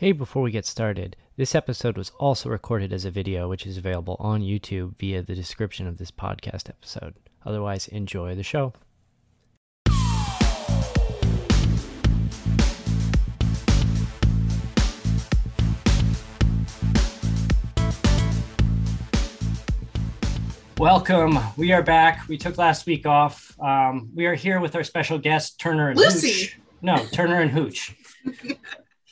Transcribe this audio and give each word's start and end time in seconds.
Hey, 0.00 0.12
before 0.12 0.40
we 0.40 0.50
get 0.50 0.64
started, 0.64 1.14
this 1.36 1.54
episode 1.54 1.98
was 1.98 2.08
also 2.18 2.48
recorded 2.48 2.90
as 2.90 3.04
a 3.04 3.10
video, 3.10 3.50
which 3.50 3.66
is 3.66 3.76
available 3.76 4.16
on 4.18 4.40
YouTube 4.40 4.96
via 4.96 5.20
the 5.20 5.34
description 5.34 5.86
of 5.86 5.98
this 5.98 6.10
podcast 6.10 6.70
episode. 6.70 7.16
Otherwise, 7.44 7.86
enjoy 7.88 8.34
the 8.34 8.42
show. 8.42 8.72
Welcome. 20.78 21.38
We 21.58 21.72
are 21.72 21.82
back. 21.82 22.26
We 22.26 22.38
took 22.38 22.56
last 22.56 22.86
week 22.86 23.04
off. 23.04 23.54
Um, 23.60 24.08
we 24.14 24.24
are 24.24 24.34
here 24.34 24.60
with 24.60 24.74
our 24.76 24.82
special 24.82 25.18
guest, 25.18 25.60
Turner 25.60 25.90
and 25.90 25.98
Lucy. 25.98 26.28
Hooch. 26.28 26.58
No, 26.80 27.04
Turner 27.12 27.42
and 27.42 27.50
Hooch. 27.50 27.94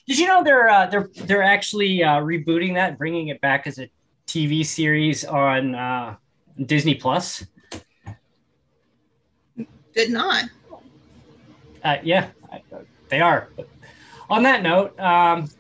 Did 0.08 0.18
you 0.18 0.26
know 0.26 0.42
they're 0.42 0.68
uh, 0.70 0.86
they're 0.86 1.10
they're 1.26 1.42
actually 1.42 2.02
uh, 2.02 2.20
rebooting 2.20 2.74
that, 2.74 2.96
bringing 2.96 3.28
it 3.28 3.42
back 3.42 3.66
as 3.66 3.78
a 3.78 3.90
TV 4.26 4.64
series 4.64 5.22
on 5.26 5.74
uh, 5.74 6.16
Disney 6.64 6.94
Plus? 6.94 7.44
Did 9.94 10.10
not. 10.10 10.44
Uh, 11.84 11.98
yeah, 12.02 12.28
they 13.10 13.20
are. 13.20 13.48
But 13.54 13.68
on 14.30 14.42
that 14.44 14.62
note, 14.62 14.98
um, 14.98 15.50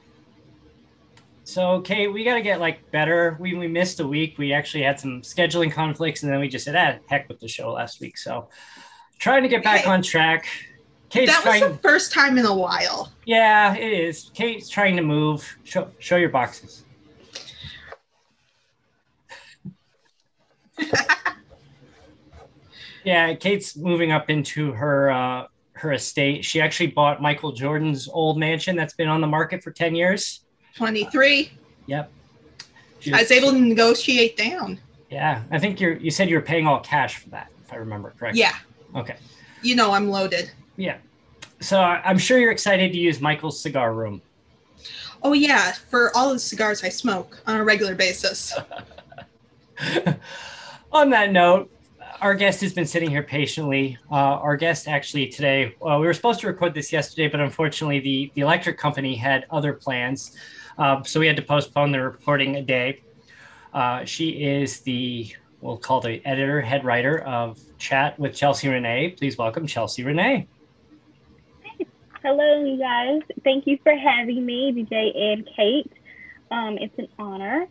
so 1.44 1.72
okay, 1.72 2.08
we 2.08 2.24
got 2.24 2.36
to 2.36 2.42
get 2.42 2.58
like 2.58 2.90
better. 2.90 3.36
We 3.38 3.52
we 3.54 3.68
missed 3.68 4.00
a 4.00 4.06
week. 4.06 4.38
We 4.38 4.54
actually 4.54 4.84
had 4.84 4.98
some 4.98 5.20
scheduling 5.20 5.70
conflicts, 5.70 6.22
and 6.22 6.32
then 6.32 6.40
we 6.40 6.48
just 6.48 6.64
said, 6.64 6.74
"Ah, 6.74 6.98
heck 7.06 7.28
with 7.28 7.38
the 7.40 7.48
show 7.48 7.72
last 7.72 8.00
week." 8.00 8.16
So 8.16 8.48
trying 9.18 9.42
to 9.42 9.48
get 9.50 9.62
back 9.62 9.82
Hey. 9.82 9.90
on 9.90 10.00
track. 10.02 10.46
Kate's 11.10 11.32
that 11.32 11.44
was 11.44 11.58
trying. 11.58 11.72
the 11.72 11.78
first 11.78 12.12
time 12.12 12.36
in 12.38 12.44
a 12.44 12.54
while. 12.54 13.10
Yeah, 13.24 13.74
it 13.74 13.92
is. 13.92 14.30
Kate's 14.34 14.68
trying 14.68 14.96
to 14.96 15.02
move. 15.02 15.58
Show 15.64 15.90
show 15.98 16.16
your 16.16 16.28
boxes. 16.28 16.84
yeah, 23.04 23.34
Kate's 23.34 23.76
moving 23.76 24.12
up 24.12 24.28
into 24.28 24.72
her 24.72 25.10
uh, 25.10 25.46
her 25.72 25.92
estate. 25.92 26.44
She 26.44 26.60
actually 26.60 26.88
bought 26.88 27.22
Michael 27.22 27.52
Jordan's 27.52 28.08
old 28.08 28.38
mansion 28.38 28.76
that's 28.76 28.94
been 28.94 29.08
on 29.08 29.20
the 29.20 29.26
market 29.26 29.62
for 29.62 29.70
ten 29.70 29.94
years. 29.94 30.40
23. 30.76 31.50
Yep. 31.86 32.10
She 33.00 33.12
I 33.12 33.20
was 33.20 33.30
able 33.32 33.50
to 33.50 33.58
negotiate 33.58 34.36
down. 34.36 34.78
Yeah, 35.10 35.42
I 35.50 35.58
think 35.58 35.80
you're. 35.80 35.96
You 35.96 36.10
said 36.10 36.28
you 36.28 36.36
were 36.36 36.42
paying 36.42 36.66
all 36.66 36.80
cash 36.80 37.16
for 37.16 37.30
that, 37.30 37.50
if 37.64 37.72
I 37.72 37.76
remember 37.76 38.14
correctly. 38.18 38.40
Yeah. 38.40 38.54
Okay. 38.94 39.16
You 39.62 39.74
know 39.74 39.92
I'm 39.92 40.10
loaded. 40.10 40.50
Yeah. 40.78 40.98
So 41.60 41.80
I'm 41.80 42.16
sure 42.18 42.38
you're 42.38 42.52
excited 42.52 42.92
to 42.92 42.98
use 42.98 43.20
Michael's 43.20 43.60
cigar 43.60 43.92
room. 43.92 44.22
Oh, 45.22 45.32
yeah. 45.32 45.72
For 45.72 46.16
all 46.16 46.32
the 46.32 46.38
cigars 46.38 46.84
I 46.84 46.88
smoke 46.88 47.42
on 47.46 47.56
a 47.56 47.64
regular 47.64 47.96
basis. 47.96 48.56
On 50.92 51.10
that 51.10 51.32
note, 51.32 51.70
our 52.20 52.34
guest 52.34 52.60
has 52.60 52.72
been 52.72 52.86
sitting 52.86 53.10
here 53.10 53.24
patiently. 53.24 53.98
Uh, 54.10 54.14
our 54.14 54.56
guest 54.56 54.88
actually 54.88 55.26
today, 55.26 55.74
uh, 55.82 55.98
we 56.00 56.06
were 56.06 56.14
supposed 56.14 56.40
to 56.40 56.46
record 56.46 56.74
this 56.74 56.92
yesterday, 56.92 57.26
but 57.28 57.40
unfortunately, 57.40 57.98
the, 57.98 58.30
the 58.34 58.40
electric 58.40 58.78
company 58.78 59.16
had 59.16 59.46
other 59.50 59.72
plans. 59.72 60.36
Uh, 60.78 61.02
so 61.02 61.18
we 61.18 61.26
had 61.26 61.36
to 61.36 61.42
postpone 61.42 61.90
the 61.90 62.00
recording 62.00 62.56
a 62.56 62.62
day. 62.62 63.02
Uh, 63.74 64.04
she 64.04 64.30
is 64.30 64.80
the, 64.80 65.34
we'll 65.60 65.76
call 65.76 66.00
the 66.00 66.24
editor, 66.24 66.60
head 66.60 66.84
writer 66.84 67.18
of 67.20 67.58
Chat 67.78 68.16
with 68.18 68.34
Chelsea 68.34 68.68
Renee. 68.68 69.10
Please 69.10 69.36
welcome 69.36 69.66
Chelsea 69.66 70.04
Renee. 70.04 70.46
Hello, 72.24 72.64
you 72.64 72.78
guys. 72.78 73.20
Thank 73.44 73.68
you 73.68 73.78
for 73.84 73.94
having 73.94 74.44
me, 74.44 74.72
DJ 74.72 75.16
and 75.16 75.48
Kate. 75.54 75.92
Um, 76.50 76.76
it's 76.76 76.98
an 76.98 77.06
honor. 77.16 77.68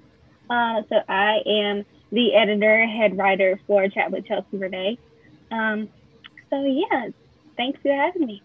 Uh, 0.49 0.83
so 0.87 1.01
I 1.09 1.39
am 1.45 1.85
the 2.13 2.33
editor, 2.33 2.87
head 2.87 3.17
writer 3.17 3.59
for 3.67 3.89
Chat 3.89 4.09
with 4.09 4.25
Chelsea 4.25 4.55
Renee. 4.55 4.99
Um, 5.51 5.89
so 6.49 6.63
yeah, 6.63 7.09
thanks 7.57 7.77
for 7.81 7.91
having 7.91 8.25
me. 8.25 8.41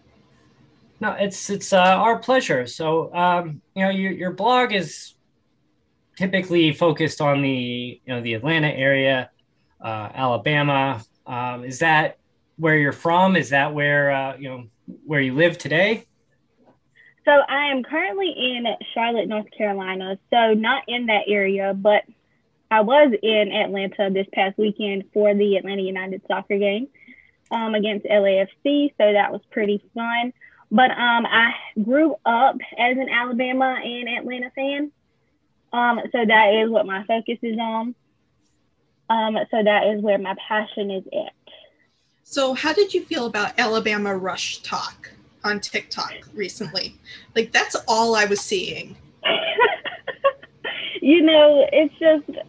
No, 0.99 1.13
it's 1.13 1.49
it's 1.49 1.71
uh, 1.71 1.79
our 1.79 2.19
pleasure. 2.19 2.67
So, 2.67 3.13
um, 3.15 3.61
you 3.73 3.83
know, 3.83 3.89
your 3.89 4.11
your 4.11 4.31
blog 4.31 4.73
is 4.73 5.15
typically 6.17 6.73
focused 6.73 7.21
on 7.21 7.41
the 7.41 8.01
you 8.05 8.13
know 8.13 8.21
the 8.21 8.33
Atlanta 8.33 8.67
area, 8.67 9.29
uh, 9.79 10.09
Alabama. 10.13 11.01
Um, 11.25 11.63
is 11.63 11.79
that 11.79 12.17
where 12.57 12.77
you're 12.77 12.91
from? 12.91 13.37
Is 13.37 13.51
that 13.51 13.73
where 13.73 14.11
uh, 14.11 14.35
you 14.37 14.49
know 14.49 14.63
where 15.05 15.21
you 15.21 15.33
live 15.33 15.57
today? 15.57 16.05
So 17.25 17.31
I 17.31 17.67
am 17.67 17.83
currently 17.83 18.31
in 18.31 18.65
Charlotte, 18.93 19.27
North 19.27 19.49
Carolina. 19.57 20.17
So 20.29 20.53
not 20.53 20.83
in 20.87 21.05
that 21.05 21.23
area, 21.27 21.73
but 21.73 22.03
I 22.69 22.81
was 22.81 23.13
in 23.21 23.51
Atlanta 23.51 24.09
this 24.11 24.27
past 24.33 24.57
weekend 24.57 25.05
for 25.13 25.33
the 25.33 25.55
Atlanta 25.55 25.83
United 25.83 26.21
soccer 26.27 26.57
game 26.57 26.87
um, 27.51 27.75
against 27.75 28.05
LAFC. 28.05 28.93
So 28.97 29.13
that 29.13 29.31
was 29.31 29.41
pretty 29.51 29.83
fun. 29.93 30.33
But 30.69 30.91
um, 30.91 31.25
I 31.25 31.53
grew 31.81 32.15
up 32.25 32.57
as 32.77 32.97
an 32.97 33.07
Alabama 33.09 33.79
and 33.83 34.09
Atlanta 34.09 34.49
fan. 34.55 34.91
Um, 35.71 35.99
so 36.11 36.25
that 36.25 36.53
is 36.55 36.69
what 36.69 36.85
my 36.85 37.03
focus 37.05 37.37
is 37.41 37.57
on. 37.59 37.95
Um, 39.09 39.37
so 39.51 39.63
that 39.63 39.87
is 39.87 40.01
where 40.01 40.17
my 40.17 40.35
passion 40.47 40.89
is 40.89 41.03
at. 41.07 41.42
So, 42.23 42.53
how 42.53 42.73
did 42.73 42.93
you 42.93 43.03
feel 43.03 43.25
about 43.25 43.53
Alabama 43.59 44.15
Rush 44.15 44.59
Talk 44.59 45.11
on 45.43 45.59
TikTok 45.59 46.13
recently? 46.33 46.95
Like, 47.35 47.51
that's 47.51 47.75
all 47.87 48.15
I 48.15 48.25
was 48.25 48.41
seeing. 48.41 48.95
you 51.01 51.21
know, 51.21 51.67
it's 51.71 51.93
just 51.99 52.39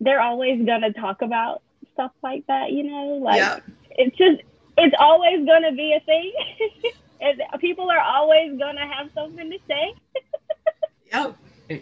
they're 0.00 0.20
always 0.20 0.64
gonna 0.64 0.92
talk 0.92 1.20
about 1.22 1.62
stuff 1.92 2.12
like 2.22 2.46
that, 2.46 2.72
you 2.72 2.84
know, 2.84 3.18
like 3.22 3.36
yeah. 3.36 3.58
it's 3.90 4.16
just 4.16 4.40
it's 4.78 4.94
always 4.98 5.44
gonna 5.46 5.72
be 5.72 5.92
a 5.92 6.00
thing. 6.00 6.32
and 7.20 7.42
people 7.60 7.90
are 7.90 8.00
always 8.00 8.58
gonna 8.58 8.86
have 8.86 9.10
something 9.14 9.50
to 9.50 9.58
say. 9.68 9.94
Yep. 11.12 11.36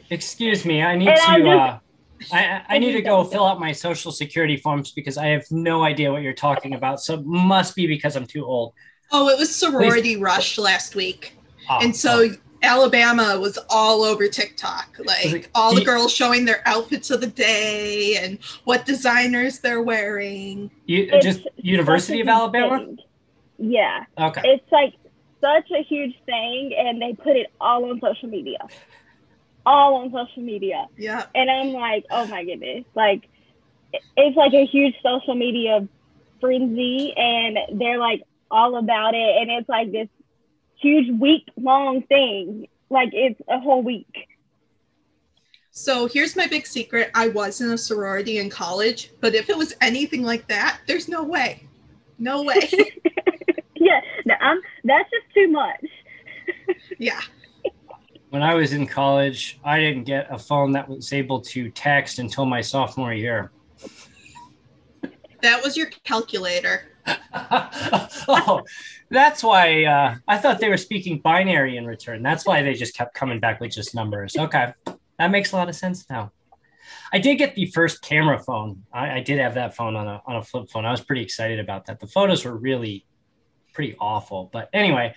Excuse 0.08 0.64
me, 0.64 0.82
I 0.82 0.96
need 0.96 1.08
And 1.08 1.20
I 1.20 1.36
to. 1.36 1.44
just- 1.44 1.60
Uh, 1.60 1.78
I, 2.32 2.44
I- 2.44 2.64
I 2.70 2.78
need 2.78 2.92
to 2.92 3.02
go 3.02 3.24
fill 3.24 3.44
out 3.46 3.60
my 3.60 3.72
social 3.72 4.12
security 4.12 4.56
forms 4.56 4.90
because 4.92 5.16
I 5.18 5.26
have 5.28 5.44
no 5.50 5.82
idea 5.84 6.12
what 6.12 6.22
you're 6.22 6.32
talking 6.32 6.74
about. 6.74 7.00
So 7.00 7.14
it 7.14 7.24
must 7.24 7.74
be 7.76 7.86
because 7.86 8.16
I'm 8.16 8.26
too 8.26 8.44
old. 8.44 8.74
Oh, 9.12 9.28
it 9.28 9.38
was 9.38 9.54
sorority 9.54 10.16
rush 10.16 10.58
last 10.58 10.94
week. 10.94 11.36
Oh, 11.70 11.78
and 11.82 11.94
so 11.94 12.28
oh. 12.30 12.34
Alabama 12.62 13.38
was 13.38 13.56
all 13.70 14.02
over 14.02 14.26
TikTok. 14.28 14.96
Like 15.04 15.24
it- 15.26 15.48
all 15.54 15.72
the 15.74 15.80
you- 15.80 15.86
girls 15.86 16.12
showing 16.12 16.44
their 16.44 16.62
outfits 16.66 17.10
of 17.10 17.20
the 17.20 17.26
day 17.28 18.16
and 18.16 18.38
what 18.64 18.84
designers 18.84 19.60
they're 19.60 19.82
wearing. 19.82 20.70
You, 20.86 21.08
It's 21.12 21.24
just 21.24 21.48
University 21.56 22.20
of 22.20 22.28
Alabama? 22.28 22.78
thing. 22.78 22.98
Yeah, 23.58 24.04
Okay. 24.18 24.42
it's 24.44 24.70
like 24.70 24.94
such 25.40 25.70
a 25.70 25.82
huge 25.82 26.14
thing, 26.26 26.74
and 26.76 27.00
they 27.00 27.14
put 27.14 27.36
it 27.36 27.48
all 27.60 27.88
on 27.90 28.00
social 28.00 28.28
media, 28.28 28.58
all 29.68 29.96
on 29.96 30.10
social 30.10 30.42
media. 30.42 30.86
Yeah. 30.96 31.26
and 31.34 31.50
I'm 31.50 31.72
like, 31.72 32.06
oh 32.10 32.26
my 32.26 32.42
goodness, 32.42 32.84
like 32.94 33.28
it's 34.16 34.36
like 34.36 34.54
a 34.54 34.64
huge 34.64 34.94
social 35.02 35.34
media 35.34 35.86
frenzy, 36.40 37.12
and 37.16 37.58
they're 37.78 37.98
like 37.98 38.22
all 38.50 38.76
about 38.76 39.14
it, 39.14 39.36
and 39.36 39.50
it's 39.50 39.68
like 39.68 39.92
this 39.92 40.08
huge 40.76 41.20
week 41.20 41.44
long 41.56 42.02
thing, 42.02 42.68
like 42.88 43.10
it's 43.12 43.40
a 43.48 43.60
whole 43.60 43.82
week. 43.82 44.28
So 45.70 46.08
here's 46.08 46.34
my 46.34 46.46
big 46.46 46.66
secret. 46.66 47.10
I 47.14 47.28
was 47.28 47.60
in 47.60 47.70
a 47.70 47.78
sorority 47.78 48.38
in 48.38 48.50
college, 48.50 49.12
but 49.20 49.34
if 49.34 49.48
it 49.48 49.56
was 49.56 49.74
anything 49.80 50.22
like 50.22 50.48
that, 50.48 50.80
there's 50.86 51.08
no 51.08 51.22
way. 51.22 51.68
No 52.18 52.42
way. 52.42 52.68
yeah, 53.76 54.00
no, 54.24 54.34
I'm, 54.40 54.60
that's 54.82 55.08
just 55.10 55.34
too 55.34 55.48
much. 55.48 55.84
yeah. 56.98 57.20
When 58.30 58.42
I 58.42 58.54
was 58.54 58.74
in 58.74 58.86
college, 58.86 59.58
I 59.64 59.80
didn't 59.80 60.04
get 60.04 60.26
a 60.30 60.38
phone 60.38 60.72
that 60.72 60.88
was 60.88 61.12
able 61.12 61.40
to 61.40 61.70
text 61.70 62.18
until 62.18 62.44
my 62.44 62.60
sophomore 62.60 63.14
year. 63.14 63.52
That 65.40 65.62
was 65.62 65.76
your 65.76 65.86
calculator. 66.04 66.92
oh, 68.28 68.60
that's 69.10 69.42
why 69.42 69.84
uh, 69.84 70.16
I 70.26 70.36
thought 70.36 70.60
they 70.60 70.68
were 70.68 70.76
speaking 70.76 71.20
binary 71.20 71.78
in 71.78 71.86
return. 71.86 72.22
That's 72.22 72.44
why 72.44 72.62
they 72.62 72.74
just 72.74 72.94
kept 72.94 73.14
coming 73.14 73.40
back 73.40 73.60
with 73.60 73.70
just 73.70 73.94
numbers. 73.94 74.36
Okay, 74.36 74.74
that 75.18 75.30
makes 75.30 75.52
a 75.52 75.56
lot 75.56 75.70
of 75.70 75.74
sense 75.74 76.04
now. 76.10 76.32
I 77.10 77.18
did 77.18 77.36
get 77.36 77.54
the 77.54 77.66
first 77.66 78.02
camera 78.02 78.38
phone. 78.38 78.84
I, 78.92 79.18
I 79.18 79.20
did 79.20 79.38
have 79.38 79.54
that 79.54 79.74
phone 79.74 79.96
on 79.96 80.06
a 80.06 80.22
on 80.26 80.36
a 80.36 80.42
flip 80.42 80.68
phone. 80.68 80.84
I 80.84 80.90
was 80.90 81.00
pretty 81.00 81.22
excited 81.22 81.60
about 81.60 81.86
that. 81.86 81.98
The 82.00 82.06
photos 82.06 82.44
were 82.44 82.56
really 82.56 83.06
pretty 83.72 83.96
awful. 83.98 84.50
But 84.52 84.68
anyway, 84.74 85.14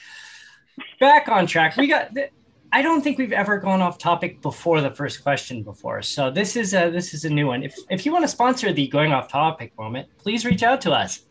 back 1.01 1.27
on 1.27 1.45
track. 1.45 1.75
We 1.75 1.87
got. 1.87 2.15
th- 2.15 2.31
I 2.73 2.81
don't 2.81 3.01
think 3.01 3.17
we've 3.17 3.33
ever 3.33 3.57
gone 3.57 3.81
off 3.81 3.97
topic 3.97 4.41
before 4.41 4.79
the 4.79 4.91
first 4.91 5.23
question 5.23 5.61
before. 5.61 6.01
So 6.01 6.31
this 6.31 6.55
is 6.55 6.73
a 6.73 6.89
this 6.89 7.13
is 7.13 7.25
a 7.25 7.29
new 7.29 7.47
one. 7.47 7.63
If 7.63 7.75
if 7.89 8.05
you 8.05 8.11
want 8.11 8.23
to 8.23 8.29
sponsor 8.29 8.71
the 8.71 8.87
going 8.87 9.11
off 9.11 9.27
topic 9.27 9.77
moment, 9.77 10.07
please 10.17 10.45
reach 10.45 10.63
out 10.63 10.79
to 10.81 10.91
us. 10.91 11.25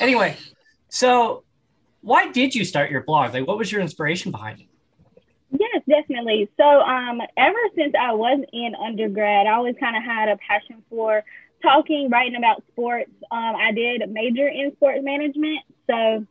Anyway, 0.00 0.36
so 0.88 1.42
why 2.02 2.30
did 2.30 2.54
you 2.54 2.64
start 2.64 2.90
your 2.90 3.02
blog? 3.02 3.34
Like, 3.34 3.46
what 3.46 3.58
was 3.58 3.70
your 3.70 3.80
inspiration 3.80 4.30
behind 4.30 4.60
it? 4.60 4.66
Yes, 5.50 5.82
definitely. 5.88 6.48
So, 6.56 6.64
um, 6.64 7.20
ever 7.36 7.58
since 7.74 7.94
I 7.98 8.12
was 8.12 8.40
in 8.52 8.74
undergrad, 8.76 9.46
I 9.46 9.54
always 9.54 9.74
kind 9.80 9.96
of 9.96 10.04
had 10.04 10.28
a 10.28 10.36
passion 10.36 10.82
for 10.88 11.24
talking, 11.62 12.08
writing 12.08 12.36
about 12.36 12.62
sports. 12.70 13.10
Um, 13.32 13.56
I 13.56 13.72
did 13.72 14.08
major 14.10 14.46
in 14.46 14.72
sports 14.76 15.00
management. 15.02 15.60
So, 15.88 16.26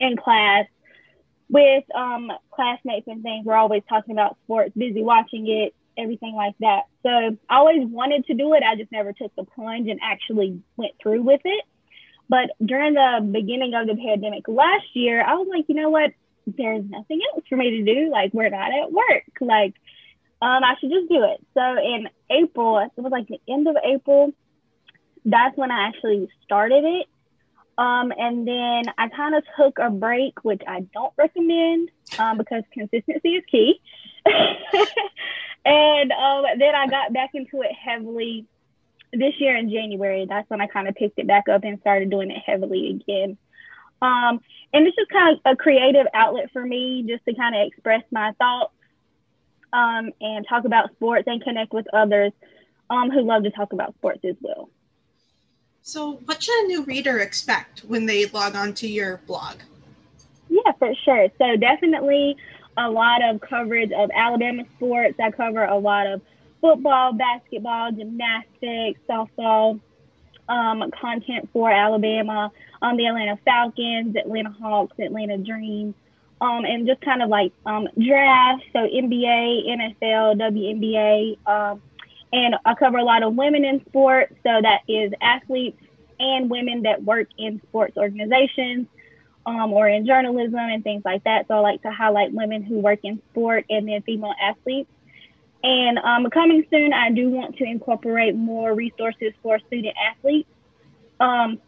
in 0.00 0.16
class, 0.16 0.66
with 1.52 1.84
um, 1.94 2.32
classmates 2.50 3.06
and 3.06 3.22
things, 3.22 3.46
we're 3.46 3.54
always 3.54 3.82
talking 3.88 4.12
about 4.12 4.36
sports, 4.44 4.72
busy 4.76 5.02
watching 5.02 5.48
it, 5.48 5.74
everything 5.96 6.34
like 6.34 6.54
that. 6.60 6.82
So, 7.04 7.36
I 7.48 7.56
always 7.56 7.86
wanted 7.86 8.26
to 8.26 8.34
do 8.34 8.54
it. 8.54 8.62
I 8.62 8.74
just 8.74 8.90
never 8.90 9.12
took 9.12 9.34
the 9.36 9.44
plunge 9.44 9.88
and 9.88 10.00
actually 10.02 10.60
went 10.76 10.92
through 11.00 11.22
with 11.22 11.42
it. 11.44 11.64
But 12.28 12.50
during 12.64 12.94
the 12.94 13.20
beginning 13.30 13.74
of 13.74 13.86
the 13.86 13.94
pandemic 13.94 14.48
last 14.48 14.86
year, 14.94 15.22
I 15.22 15.34
was 15.34 15.46
like, 15.48 15.66
you 15.68 15.74
know 15.74 15.90
what? 15.90 16.12
there's 16.46 16.84
nothing 16.88 17.20
else 17.32 17.44
for 17.48 17.56
me 17.56 17.70
to 17.70 17.94
do. 17.94 18.10
Like 18.10 18.32
we're 18.32 18.50
not 18.50 18.70
at 18.72 18.92
work. 18.92 19.24
Like 19.40 19.74
um, 20.40 20.64
I 20.64 20.74
should 20.80 20.90
just 20.90 21.08
do 21.08 21.24
it. 21.24 21.44
So 21.54 21.60
in 21.60 22.08
April, 22.30 22.78
it 22.78 23.00
was 23.00 23.12
like 23.12 23.28
the 23.28 23.40
end 23.48 23.68
of 23.68 23.76
April. 23.84 24.32
That's 25.24 25.56
when 25.56 25.70
I 25.70 25.88
actually 25.88 26.28
started 26.44 26.84
it. 26.84 27.06
Um, 27.78 28.12
and 28.16 28.46
then 28.46 28.84
I 28.98 29.08
kind 29.08 29.34
of 29.34 29.44
took 29.56 29.78
a 29.78 29.90
break, 29.90 30.44
which 30.44 30.62
I 30.66 30.80
don't 30.92 31.12
recommend 31.16 31.90
um, 32.18 32.38
because 32.38 32.62
consistency 32.72 33.30
is 33.30 33.44
key. 33.50 33.80
and 35.64 36.12
um, 36.12 36.44
then 36.58 36.74
I 36.74 36.86
got 36.88 37.12
back 37.12 37.30
into 37.34 37.62
it 37.62 37.72
heavily 37.72 38.46
this 39.12 39.34
year 39.38 39.56
in 39.56 39.70
January. 39.70 40.26
That's 40.28 40.48
when 40.50 40.60
I 40.60 40.66
kind 40.66 40.88
of 40.88 40.94
picked 40.94 41.18
it 41.18 41.26
back 41.26 41.48
up 41.48 41.64
and 41.64 41.80
started 41.80 42.10
doing 42.10 42.30
it 42.30 42.42
heavily 42.44 42.90
again. 42.90 43.38
Um, 44.02 44.40
and 44.72 44.86
it's 44.86 44.96
just 44.96 45.10
kind 45.10 45.36
of 45.36 45.52
a 45.52 45.56
creative 45.56 46.06
outlet 46.12 46.50
for 46.52 46.64
me 46.64 47.04
just 47.06 47.24
to 47.24 47.34
kind 47.34 47.54
of 47.54 47.66
express 47.66 48.02
my 48.10 48.32
thoughts 48.32 48.72
um, 49.72 50.10
and 50.20 50.46
talk 50.48 50.64
about 50.64 50.92
sports 50.92 51.24
and 51.26 51.42
connect 51.42 51.72
with 51.72 51.86
others 51.92 52.32
um, 52.90 53.10
who 53.10 53.22
love 53.22 53.44
to 53.44 53.50
talk 53.50 53.72
about 53.72 53.94
sports 53.94 54.20
as 54.24 54.36
well. 54.40 54.68
So, 55.82 56.20
what 56.24 56.42
should 56.42 56.64
a 56.64 56.68
new 56.68 56.84
reader 56.84 57.18
expect 57.18 57.80
when 57.80 58.06
they 58.06 58.26
log 58.26 58.54
on 58.54 58.72
to 58.74 58.88
your 58.88 59.18
blog? 59.26 59.56
Yeah, 60.48 60.72
for 60.78 60.94
sure. 61.04 61.28
So 61.38 61.56
definitely 61.56 62.36
a 62.76 62.88
lot 62.90 63.22
of 63.24 63.40
coverage 63.40 63.90
of 63.92 64.10
Alabama 64.14 64.64
sports. 64.76 65.18
I 65.18 65.30
cover 65.30 65.64
a 65.64 65.78
lot 65.78 66.06
of 66.06 66.20
football, 66.60 67.14
basketball, 67.14 67.90
gymnastics, 67.90 69.00
softball 69.08 69.80
um, 70.48 70.90
content 71.00 71.48
for 71.52 71.70
Alabama, 71.70 72.52
um, 72.82 72.96
the 72.96 73.06
Atlanta 73.06 73.38
Falcons, 73.44 74.14
Atlanta 74.16 74.50
Hawks, 74.50 74.98
Atlanta 74.98 75.38
Dreams, 75.38 75.94
um, 76.40 76.64
and 76.64 76.86
just 76.86 77.00
kind 77.00 77.22
of 77.22 77.28
like 77.28 77.52
um, 77.66 77.88
drafts. 77.98 78.64
So 78.72 78.80
NBA, 78.80 79.66
NFL, 79.68 80.38
WNBA, 80.38 81.38
um, 81.46 81.82
and 82.32 82.56
I 82.64 82.74
cover 82.74 82.98
a 82.98 83.04
lot 83.04 83.22
of 83.22 83.34
women 83.34 83.64
in 83.64 83.84
sports. 83.86 84.34
So 84.42 84.60
that 84.62 84.80
is 84.88 85.12
athletes 85.20 85.82
and 86.18 86.50
women 86.50 86.82
that 86.82 87.02
work 87.02 87.28
in 87.36 87.60
sports 87.68 87.96
organizations 87.96 88.86
um, 89.44 89.72
or 89.72 89.88
in 89.88 90.06
journalism 90.06 90.58
and 90.58 90.82
things 90.82 91.02
like 91.04 91.24
that. 91.24 91.48
So 91.48 91.54
I 91.54 91.58
like 91.58 91.82
to 91.82 91.90
highlight 91.90 92.32
women 92.32 92.62
who 92.62 92.78
work 92.78 93.00
in 93.02 93.20
sport 93.30 93.66
and 93.68 93.88
then 93.88 94.02
female 94.02 94.34
athletes. 94.40 94.90
And 95.64 95.98
um, 95.98 96.28
coming 96.30 96.64
soon, 96.70 96.92
I 96.92 97.10
do 97.10 97.30
want 97.30 97.56
to 97.58 97.64
incorporate 97.64 98.34
more 98.34 98.74
resources 98.74 99.32
for 99.42 99.58
student 99.60 99.94
athletes. 99.96 100.48
Um, 101.20 101.60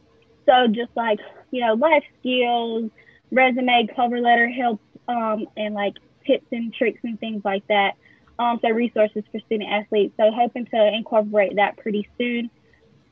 so 0.47 0.67
just 0.69 0.91
like, 0.97 1.21
you 1.51 1.61
know, 1.61 1.75
life 1.75 2.03
skills, 2.21 2.91
resume, 3.31 3.89
cover 3.95 4.21
letter 4.21 4.49
help, 4.49 4.81
um, 5.09 5.47
and 5.57 5.75
like 5.75 5.95
tips 6.27 6.47
and 6.51 6.73
tricks 6.73 7.01
and 7.05 7.19
things 7.21 7.45
like 7.45 7.67
that. 7.69 7.95
Um, 8.39 8.59
so 8.63 8.71
resources 8.71 9.23
for 9.31 9.39
student 9.41 9.71
athletes. 9.71 10.15
So 10.17 10.31
hoping 10.33 10.67
to 10.67 10.95
incorporate 10.95 11.57
that 11.57 11.77
pretty 11.77 12.09
soon. 12.19 12.51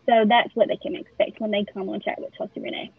So 0.08 0.24
that's 0.26 0.54
what 0.54 0.68
they 0.68 0.76
can 0.76 0.96
expect 0.96 1.40
when 1.40 1.52
they 1.52 1.64
come 1.64 1.88
on 1.88 2.00
chat 2.00 2.20
with 2.20 2.34
Chelsea 2.34 2.60
Renee. 2.60 2.90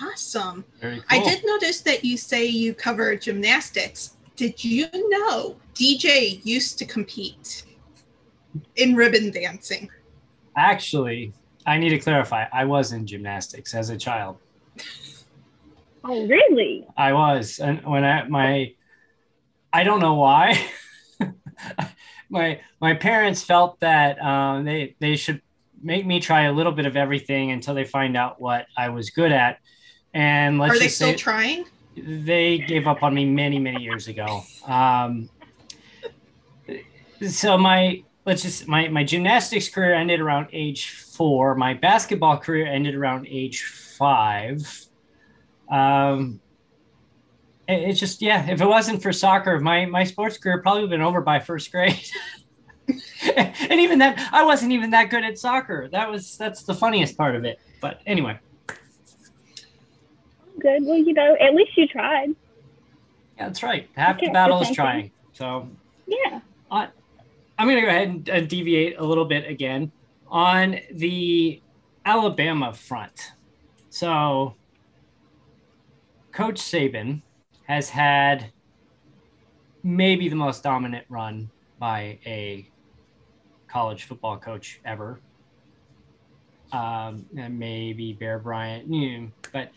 Awesome. 0.00 0.64
Very 0.80 0.96
cool. 0.96 1.04
I 1.08 1.22
did 1.22 1.44
notice 1.44 1.80
that 1.82 2.04
you 2.04 2.16
say 2.16 2.44
you 2.44 2.74
cover 2.74 3.16
gymnastics. 3.16 4.16
Did 4.34 4.62
you 4.62 4.88
know 4.92 5.56
DJ 5.74 6.44
used 6.44 6.78
to 6.78 6.84
compete 6.84 7.64
in 8.74 8.94
ribbon 8.94 9.30
dancing? 9.30 9.88
Actually, 10.56 11.32
I 11.66 11.78
need 11.78 11.90
to 11.90 11.98
clarify. 11.98 12.46
I 12.52 12.64
was 12.64 12.92
in 12.92 13.06
gymnastics 13.06 13.74
as 13.74 13.90
a 13.90 13.96
child. 13.96 14.38
Oh, 16.04 16.26
really? 16.26 16.86
I 16.96 17.12
was, 17.12 17.58
and 17.58 17.82
when 17.84 18.04
I 18.04 18.24
my, 18.28 18.74
I 19.72 19.84
don't 19.84 20.00
know 20.00 20.14
why. 20.14 20.62
my 22.28 22.60
my 22.80 22.94
parents 22.94 23.42
felt 23.42 23.80
that 23.80 24.20
um, 24.22 24.64
they 24.64 24.94
they 24.98 25.16
should 25.16 25.42
make 25.82 26.06
me 26.06 26.20
try 26.20 26.42
a 26.42 26.52
little 26.52 26.72
bit 26.72 26.86
of 26.86 26.96
everything 26.96 27.50
until 27.50 27.74
they 27.74 27.84
find 27.84 28.16
out 28.16 28.40
what 28.40 28.66
I 28.76 28.88
was 28.88 29.10
good 29.10 29.32
at. 29.32 29.58
And 30.14 30.58
let's 30.58 30.76
Are 30.76 30.78
they 30.78 30.88
still 30.88 31.14
trying? 31.14 31.66
they 31.96 32.58
gave 32.58 32.86
up 32.86 33.02
on 33.02 33.14
me 33.14 33.24
many 33.24 33.58
many 33.58 33.82
years 33.82 34.08
ago. 34.08 34.42
Um, 34.66 35.30
so 37.28 37.56
my 37.56 38.02
let's 38.24 38.42
just 38.42 38.68
my 38.68 38.88
my 38.88 39.04
gymnastics 39.04 39.68
career 39.68 39.94
ended 39.94 40.20
around 40.20 40.48
age 40.52 40.90
four. 40.90 41.54
My 41.54 41.74
basketball 41.74 42.38
career 42.38 42.66
ended 42.66 42.94
around 42.94 43.26
age 43.28 43.64
five. 43.64 44.86
Um, 45.70 46.40
it's 47.68 48.00
just 48.00 48.22
yeah. 48.22 48.48
If 48.48 48.60
it 48.60 48.66
wasn't 48.66 49.02
for 49.02 49.12
soccer, 49.12 49.58
my 49.60 49.86
my 49.86 50.04
sports 50.04 50.38
career 50.38 50.62
probably 50.62 50.82
would 50.82 50.92
have 50.92 50.98
been 50.98 51.06
over 51.06 51.20
by 51.20 51.40
first 51.40 51.70
grade. 51.70 52.00
and 53.36 53.80
even 53.80 53.98
then, 53.98 54.14
I 54.32 54.44
wasn't 54.44 54.72
even 54.72 54.90
that 54.90 55.10
good 55.10 55.24
at 55.24 55.38
soccer. 55.38 55.88
That 55.88 56.10
was 56.10 56.36
that's 56.36 56.62
the 56.62 56.74
funniest 56.74 57.16
part 57.16 57.34
of 57.34 57.44
it. 57.44 57.58
But 57.80 58.00
anyway, 58.06 58.38
Good. 60.58 60.84
Well, 60.84 60.96
you 60.96 61.12
know, 61.12 61.36
at 61.40 61.54
least 61.54 61.76
you 61.76 61.86
tried. 61.86 62.30
yeah, 63.36 63.46
that's 63.46 63.62
right. 63.62 63.88
Half 63.96 64.20
the 64.20 64.30
battle 64.30 64.60
is 64.62 64.70
trying. 64.70 65.10
So 65.32 65.68
Yeah. 66.06 66.40
I'm 67.58 67.66
going 67.66 67.76
to 67.76 67.82
go 67.82 67.88
ahead 67.88 68.08
and 68.08 68.30
uh, 68.30 68.40
deviate 68.40 68.98
a 68.98 69.04
little 69.04 69.24
bit 69.24 69.48
again 69.48 69.90
on 70.28 70.78
the 70.92 71.62
Alabama 72.04 72.72
front. 72.72 73.32
So, 73.88 74.54
Coach 76.32 76.56
Saban 76.56 77.22
has 77.66 77.90
had 77.90 78.52
maybe 79.82 80.28
the 80.28 80.36
most 80.36 80.62
dominant 80.62 81.04
run 81.08 81.50
by 81.78 82.18
a 82.26 82.68
college 83.68 84.04
football 84.04 84.36
coach 84.38 84.80
ever. 84.84 85.20
Um, 86.72 87.26
and 87.38 87.58
maybe 87.58 88.12
Bear 88.12 88.38
Bryant, 88.38 88.92
you 88.92 89.20
know, 89.20 89.28
but 89.52 89.70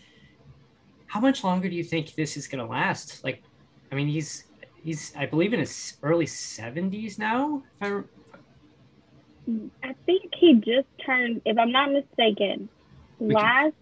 how 1.08 1.19
much 1.19 1.43
longer 1.43 1.69
do 1.69 1.75
you 1.75 1.84
think 1.84 2.15
this 2.15 2.36
is 2.36 2.48
going 2.48 2.65
to 2.65 2.69
last? 2.69 3.24
Like, 3.24 3.43
I 3.91 3.96
mean, 3.96 4.08
he's 4.08 4.46
he's 4.84 5.13
I 5.15 5.25
believe 5.25 5.53
in 5.53 5.60
his 5.60 5.98
early 6.01 6.25
seventies 6.25 7.19
now. 7.19 7.63
If 7.81 7.91
I, 9.84 9.88
I 9.88 9.96
think 10.05 10.34
he 10.36 10.55
just 10.55 10.88
turned, 11.05 11.41
if 11.46 11.58
I'm 11.58 11.72
not 11.72 11.91
mistaken, 11.91 12.69
can- 13.19 13.27
last 13.29 13.74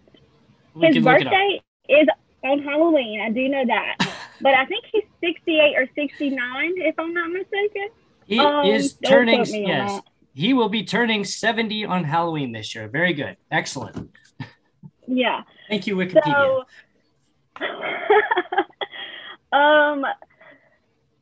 his 0.80 0.94
can 0.96 1.06
up. 1.08 1.18
birthday 1.18 1.62
is 1.88 2.08
on 2.44 2.60
Halloween. 2.62 3.20
I 3.20 3.30
do 3.30 3.48
know 3.48 3.64
that, 3.66 3.96
but 4.40 4.54
I 4.54 4.64
think 4.66 4.84
he's 4.92 5.04
68 5.20 5.76
or 5.76 5.86
69, 5.94 6.74
if 6.76 6.94
I'm 6.98 7.12
not 7.14 7.30
mistaken. 7.30 7.88
He 8.26 8.38
Um, 8.38 8.66
is 8.66 8.94
turning. 9.04 9.36
quote 9.36 9.48
me 9.50 9.62
on 9.64 9.68
Yes, 9.88 10.00
he 10.34 10.52
will 10.54 10.68
be 10.68 10.84
turning 10.84 11.24
seventy 11.24 11.84
on 11.84 12.04
Halloween 12.04 12.52
this 12.52 12.74
year. 12.74 12.86
Very 12.88 13.12
good, 13.14 13.36
excellent. 13.50 14.10
Yeah. 15.06 15.42
Thank 15.68 15.86
you, 15.86 15.96
Wikipedia. 15.96 16.64
So, 17.58 17.64
um, 19.56 20.04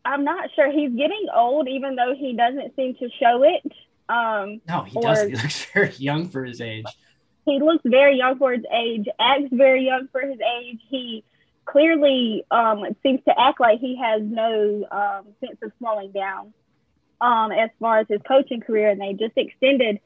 I'm 0.04 0.24
not 0.24 0.50
sure. 0.54 0.70
He's 0.70 0.90
getting 0.90 1.26
old, 1.34 1.68
even 1.68 1.94
though 1.96 2.14
he 2.16 2.34
doesn't 2.36 2.74
seem 2.76 2.94
to 2.96 3.08
show 3.20 3.42
it. 3.44 3.62
Um, 4.08 4.60
no, 4.68 4.82
he 4.82 4.96
or- 4.96 5.02
doesn't. 5.02 5.30
He 5.30 5.36
looks 5.36 5.64
very 5.72 5.92
young 5.98 6.28
for 6.28 6.44
his 6.44 6.60
age. 6.60 6.84
He 7.46 7.60
looks 7.60 7.82
very 7.84 8.18
young 8.18 8.36
for 8.38 8.52
his 8.52 8.64
age, 8.70 9.06
acts 9.18 9.48
very 9.52 9.86
young 9.86 10.08
for 10.10 10.20
his 10.20 10.38
age. 10.60 10.80
He 10.88 11.24
clearly 11.64 12.44
um, 12.50 12.84
seems 13.02 13.20
to 13.24 13.40
act 13.40 13.60
like 13.60 13.78
he 13.78 13.96
has 13.96 14.20
no 14.22 14.86
um, 14.90 15.26
sense 15.40 15.58
of 15.62 15.72
slowing 15.78 16.10
down 16.10 16.52
um, 17.20 17.52
as 17.52 17.70
far 17.80 18.00
as 18.00 18.06
his 18.08 18.20
coaching 18.26 18.60
career. 18.60 18.90
And 18.90 19.00
they 19.00 19.12
just 19.12 19.36
extended 19.36 20.00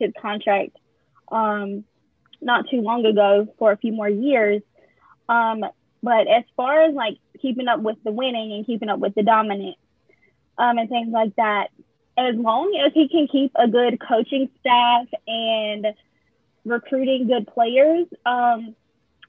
his 0.00 0.12
contract 0.20 0.76
um, 1.30 1.84
not 2.40 2.68
too 2.70 2.80
long 2.80 3.04
ago 3.04 3.46
for 3.58 3.72
a 3.72 3.76
few 3.76 3.92
more 3.92 4.08
years. 4.08 4.62
Um, 5.28 5.64
but 6.02 6.28
as 6.28 6.44
far 6.56 6.82
as 6.82 6.94
like 6.94 7.18
keeping 7.42 7.68
up 7.68 7.80
with 7.80 7.96
the 8.04 8.12
winning 8.12 8.52
and 8.52 8.64
keeping 8.64 8.88
up 8.88 9.00
with 9.00 9.14
the 9.14 9.22
dominance 9.22 9.76
um, 10.56 10.78
and 10.78 10.88
things 10.88 11.08
like 11.12 11.36
that, 11.36 11.68
as 12.16 12.34
long 12.36 12.74
as 12.86 12.92
he 12.94 13.08
can 13.08 13.28
keep 13.28 13.52
a 13.54 13.68
good 13.68 14.00
coaching 14.00 14.48
staff 14.60 15.06
and 15.26 15.86
recruiting 16.66 17.28
good 17.28 17.46
players. 17.46 18.06
Um, 18.26 18.74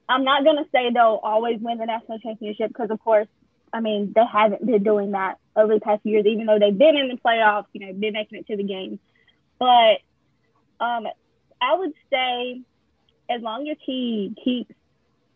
I'm 0.08 0.24
not 0.24 0.44
going 0.44 0.56
to 0.56 0.68
say 0.72 0.90
they'll 0.90 1.20
always 1.22 1.60
win 1.60 1.78
the 1.78 1.86
national 1.86 2.18
championship 2.18 2.68
because, 2.68 2.90
of 2.90 3.00
course, 3.02 3.28
I 3.72 3.80
mean, 3.80 4.12
they 4.14 4.24
haven't 4.30 4.64
been 4.66 4.82
doing 4.82 5.12
that 5.12 5.38
over 5.54 5.74
the 5.74 5.80
past 5.80 6.04
years, 6.04 6.26
even 6.26 6.46
though 6.46 6.58
they've 6.58 6.76
been 6.76 6.96
in 6.96 7.08
the 7.08 7.16
playoffs, 7.16 7.66
you 7.72 7.86
know, 7.86 7.92
been 7.92 8.14
making 8.14 8.38
it 8.38 8.46
to 8.48 8.56
the 8.56 8.62
game. 8.62 8.98
But 9.58 9.98
um, 10.80 11.06
I 11.60 11.74
would 11.74 11.92
say 12.10 12.62
as 13.30 13.42
long 13.42 13.68
as 13.68 13.76
he 13.84 14.34
keeps 14.42 14.72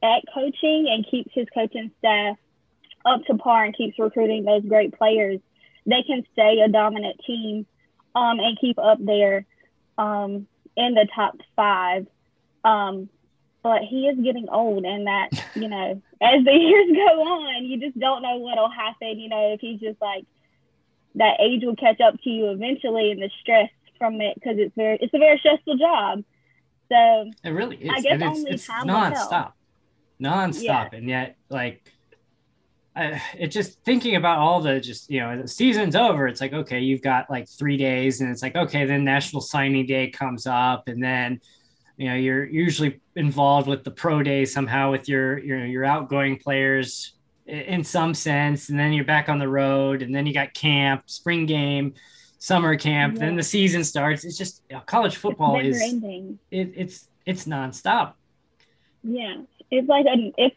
at 0.03 0.23
coaching 0.35 0.89
and 0.91 1.07
keeps 1.09 1.31
his 1.35 1.47
coaching 1.55 1.91
staff 1.99 2.37
up 3.05 3.25
to 3.27 3.35
par 3.37 3.65
and 3.65 3.77
keeps 3.77 3.99
recruiting 3.99 4.45
those 4.45 4.65
great 4.65 4.97
players, 4.97 5.41
they 5.85 6.03
can 6.07 6.25
stay 6.33 6.61
a 6.65 6.69
dominant 6.69 7.21
team 7.27 7.67
um, 8.15 8.41
and 8.41 8.59
keep 8.59 8.79
up 8.79 8.99
there 9.05 9.45
um, 9.99 10.47
in 10.77 10.95
the 10.95 11.07
top 11.15 11.37
five. 11.57 12.07
Um, 12.65 13.09
but 13.63 13.83
he 13.83 14.09
is 14.09 14.19
getting 14.23 14.49
old, 14.49 14.85
and 14.85 15.07
that 15.07 15.31
you 15.55 15.69
know, 15.69 16.03
as 16.21 16.45
the 16.45 16.53
years 16.53 16.91
go 16.95 17.23
on, 17.23 17.65
you 17.65 17.79
just 17.81 17.99
don't 17.99 18.23
know 18.23 18.37
what'll 18.37 18.71
happen. 18.71 19.19
You 19.19 19.29
know, 19.29 19.53
if 19.53 19.61
he's 19.61 19.81
just 19.81 20.01
like 20.01 20.25
that 21.15 21.41
age 21.41 21.63
will 21.65 21.77
catch 21.77 22.01
up 22.01 22.21
to 22.23 22.31
you 22.31 22.51
eventually, 22.51 23.11
and 23.11 23.23
the 23.23 23.31
stress 23.41 23.71
from 23.99 24.21
it 24.21 24.35
because 24.35 24.59
it's 24.59 24.75
very 24.75 24.99
it's 25.01 25.15
a 25.15 25.19
very 25.19 25.39
stressful 25.39 25.77
job. 25.77 26.25
So 26.89 27.31
It 27.45 27.51
really 27.51 27.77
is. 27.77 27.91
I 27.91 28.01
guess 28.01 28.15
it's, 28.15 28.23
only 28.23 28.51
it's 28.51 28.67
time 28.67 28.87
tell. 28.87 28.97
nonstop, 28.97 29.53
nonstop, 30.21 30.93
and 30.93 31.09
yet 31.09 31.37
like. 31.49 31.93
I, 32.95 33.23
it 33.39 33.49
just 33.49 33.83
thinking 33.85 34.17
about 34.17 34.39
all 34.39 34.61
the 34.61 34.79
just 34.79 35.11
you 35.11 35.21
know 35.21 35.41
the 35.41 35.49
season's 35.49 35.97
over 35.97 36.29
it's 36.29 36.43
like 36.43 36.53
okay 36.53 36.81
you've 36.81 37.01
got 37.01 37.31
like 37.31 37.49
three 37.49 37.79
days 37.79 38.21
and 38.21 38.31
it's 38.31 38.43
like 38.43 38.55
okay 38.55 38.85
then 38.85 39.03
national 39.03 39.41
signing 39.41 39.87
day 39.87 40.11
comes 40.11 40.47
up 40.47 40.89
and 40.89 41.03
then 41.03 41.41
you 41.97 42.11
know 42.11 42.15
you're 42.15 42.45
usually 42.45 43.01
involved 43.17 43.67
with 43.67 43.83
the 43.83 43.91
pro 43.91 44.23
day 44.23 44.45
somehow 44.45 44.91
with 44.91 45.09
your 45.09 45.39
your 45.39 45.65
your 45.65 45.85
outgoing 45.87 46.39
players 46.39 47.15
in 47.47 47.85
some 47.85 48.15
sense. 48.15 48.69
And 48.69 48.79
then 48.79 48.93
you're 48.93 49.05
back 49.05 49.29
on 49.29 49.39
the 49.39 49.49
road 49.49 50.03
and 50.03 50.15
then 50.15 50.27
you 50.27 50.35
got 50.35 50.55
camp 50.55 51.05
spring 51.07 51.47
game 51.47 51.95
summer 52.39 52.77
camp 52.77 53.19
then 53.19 53.37
the 53.37 53.43
season 53.43 53.85
starts. 53.85 54.25
It's 54.25 54.37
just 54.37 54.63
you 54.69 54.77
know, 54.77 54.83
college 54.83 55.17
football 55.17 55.61
it's 55.61 55.81
is 55.81 55.95
it, 56.51 56.73
it's 56.75 57.09
it's 57.25 57.45
nonstop. 57.45 58.15
Yeah, 59.05 59.43
it's 59.71 59.89
like 59.89 60.07
a, 60.07 60.33
if 60.37 60.53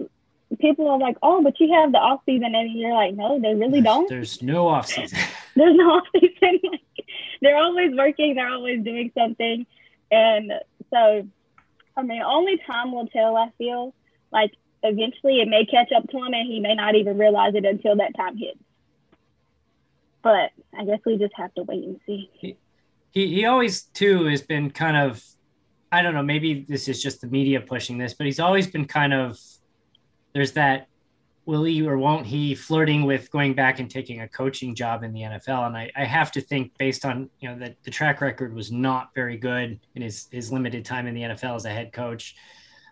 people 0.59 0.87
are 0.89 0.99
like, 0.99 1.17
oh, 1.23 1.41
but 1.43 1.59
you 1.59 1.71
have 1.73 1.91
the 1.91 1.97
off 1.97 2.21
season, 2.25 2.55
and 2.55 2.71
you're 2.77 2.93
like, 2.93 3.15
no, 3.15 3.39
they 3.39 3.53
really 3.53 3.81
don't. 3.81 4.09
there's 4.09 4.41
no 4.41 4.67
off 4.67 4.87
season 4.87 5.19
there's 5.55 5.75
no 5.75 5.91
off 5.91 6.07
season. 6.13 6.59
Like, 6.71 6.81
they're 7.41 7.57
always 7.57 7.93
working. 7.95 8.35
They're 8.35 8.49
always 8.49 8.83
doing 8.83 9.11
something, 9.17 9.65
and 10.09 10.51
so, 10.89 11.27
I 11.95 12.01
mean, 12.01 12.21
only 12.21 12.57
time 12.65 12.91
will 12.93 13.07
tell. 13.07 13.35
I 13.35 13.51
feel 13.57 13.93
like 14.31 14.51
eventually 14.83 15.41
it 15.41 15.47
may 15.47 15.65
catch 15.65 15.91
up 15.91 16.09
to 16.09 16.17
him, 16.17 16.33
and 16.33 16.47
he 16.47 16.59
may 16.59 16.75
not 16.75 16.95
even 16.95 17.17
realize 17.17 17.53
it 17.55 17.65
until 17.65 17.97
that 17.97 18.15
time 18.15 18.37
hits. 18.37 18.57
But 20.23 20.51
I 20.77 20.85
guess 20.85 20.99
we 21.05 21.17
just 21.17 21.33
have 21.35 21.53
to 21.55 21.63
wait 21.63 21.83
and 21.83 21.99
see. 22.05 22.31
he 22.39 22.57
he 23.27 23.45
always 23.45 23.83
too 23.83 24.25
has 24.25 24.41
been 24.41 24.71
kind 24.71 24.97
of 24.97 25.23
I 25.91 26.01
don't 26.01 26.13
know, 26.13 26.23
maybe 26.23 26.65
this 26.67 26.87
is 26.87 27.01
just 27.01 27.21
the 27.21 27.27
media 27.27 27.61
pushing 27.61 27.97
this, 27.97 28.13
but 28.13 28.25
he's 28.25 28.39
always 28.39 28.67
been 28.67 28.85
kind 28.85 29.13
of 29.13 29.39
there's 30.35 30.51
that 30.51 30.87
will 31.45 31.63
he 31.63 31.87
or 31.87 31.97
won't 31.97 32.25
he 32.25 32.53
flirting 32.55 33.05
with 33.05 33.31
going 33.31 33.53
back 33.53 33.79
and 33.79 33.89
taking 33.89 34.21
a 34.21 34.27
coaching 34.27 34.75
job 34.75 35.03
in 35.03 35.13
the 35.13 35.21
NFL. 35.21 35.67
And 35.67 35.77
I, 35.77 35.91
I 35.95 36.03
have 36.03 36.31
to 36.33 36.41
think 36.41 36.77
based 36.77 37.05
on, 37.05 37.29
you 37.39 37.49
know, 37.49 37.57
that 37.59 37.77
the 37.83 37.91
track 37.91 38.19
record 38.19 38.53
was 38.53 38.71
not 38.71 39.11
very 39.15 39.37
good 39.37 39.79
in 39.93 40.01
his, 40.01 40.27
his 40.31 40.51
limited 40.51 40.83
time 40.83 41.07
in 41.07 41.13
the 41.13 41.21
NFL 41.21 41.55
as 41.55 41.65
a 41.65 41.69
head 41.69 41.93
coach. 41.93 42.35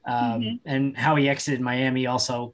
Um, 0.05 0.41
Mhm. 0.41 0.59
and 0.65 0.97
how 0.97 1.15
he 1.15 1.29
exited 1.29 1.61
Miami 1.61 2.07
also 2.07 2.53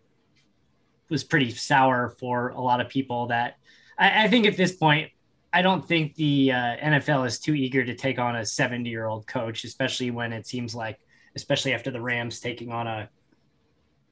was 1.10 1.24
pretty 1.24 1.52
sour 1.52 2.16
for 2.20 2.50
a 2.50 2.62
lot 2.62 2.80
of 2.82 2.90
people 2.90 3.28
that 3.28 3.58
I, 3.98 4.26
I 4.26 4.28
think 4.28 4.46
at 4.46 4.56
this 4.56 4.72
point, 4.76 5.12
I 5.52 5.62
don't 5.62 5.86
think 5.86 6.16
the 6.16 6.52
uh, 6.52 6.78
NFL 6.78 7.26
is 7.28 7.40
too 7.40 7.56
eager 7.56 7.84
to 7.84 7.96
take 7.96 8.20
on 8.20 8.36
a 8.38 8.46
70 8.46 8.90
year 8.90 9.06
old 9.06 9.28
coach, 9.28 9.64
especially 9.64 10.12
when 10.12 10.32
it 10.32 10.48
seems 10.48 10.74
like, 10.74 11.00
especially 11.36 11.74
after 11.74 11.92
the 11.92 12.00
Rams 12.00 12.40
taking 12.40 12.72
on 12.72 12.88
a 12.88 13.10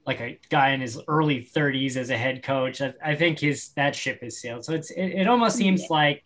like 0.07 0.21
a 0.21 0.39
guy 0.49 0.69
in 0.71 0.79
his 0.81 0.99
early 1.07 1.43
30s 1.43 1.97
as 1.97 2.09
a 2.09 2.17
head 2.17 2.41
coach. 2.41 2.81
I, 2.81 2.93
I 3.03 3.15
think 3.15 3.39
his 3.39 3.69
that 3.75 3.93
ship 3.95 4.21
has 4.21 4.39
sailed. 4.41 4.63
So 4.65 4.73
it's 4.73 4.89
it, 4.91 5.05
it 5.21 5.27
almost 5.27 5.57
seems 5.57 5.81
Yeah. 5.81 5.87
like 5.91 6.23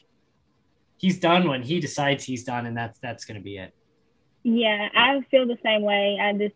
he's 0.97 1.19
done 1.19 1.49
when 1.49 1.63
he 1.63 1.79
decides 1.79 2.23
he's 2.23 2.43
done, 2.43 2.65
and 2.67 2.77
that's 2.77 2.99
that's 2.99 3.25
going 3.25 3.35
to 3.37 3.43
be 3.43 3.57
it. 3.57 3.73
Yeah, 4.43 4.87
I 4.95 5.21
feel 5.31 5.47
the 5.47 5.57
same 5.63 5.81
way. 5.81 6.19
I 6.21 6.31
just 6.33 6.55